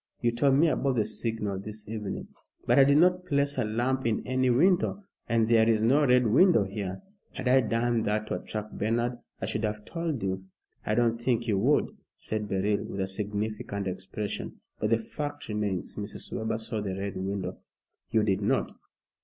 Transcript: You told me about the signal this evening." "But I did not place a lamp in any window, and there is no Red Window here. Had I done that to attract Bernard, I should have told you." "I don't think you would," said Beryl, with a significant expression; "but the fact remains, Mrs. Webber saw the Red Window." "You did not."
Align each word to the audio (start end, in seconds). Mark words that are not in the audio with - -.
You 0.19 0.31
told 0.31 0.55
me 0.55 0.67
about 0.67 0.95
the 0.95 1.05
signal 1.05 1.59
this 1.59 1.87
evening." 1.87 2.29
"But 2.65 2.79
I 2.79 2.85
did 2.85 2.97
not 2.97 3.23
place 3.23 3.59
a 3.59 3.63
lamp 3.63 4.07
in 4.07 4.25
any 4.25 4.49
window, 4.49 5.03
and 5.29 5.47
there 5.47 5.69
is 5.69 5.83
no 5.83 6.03
Red 6.07 6.25
Window 6.25 6.63
here. 6.63 7.03
Had 7.33 7.47
I 7.47 7.61
done 7.61 8.01
that 8.01 8.25
to 8.25 8.41
attract 8.41 8.75
Bernard, 8.79 9.19
I 9.39 9.45
should 9.45 9.63
have 9.63 9.85
told 9.85 10.23
you." 10.23 10.45
"I 10.87 10.95
don't 10.95 11.21
think 11.21 11.47
you 11.47 11.59
would," 11.59 11.91
said 12.15 12.49
Beryl, 12.49 12.83
with 12.83 12.99
a 13.01 13.05
significant 13.05 13.85
expression; 13.87 14.59
"but 14.79 14.89
the 14.89 14.97
fact 14.97 15.47
remains, 15.49 15.95
Mrs. 15.95 16.35
Webber 16.35 16.57
saw 16.57 16.81
the 16.81 16.97
Red 16.97 17.15
Window." 17.15 17.59
"You 18.09 18.23
did 18.23 18.41
not." 18.41 18.71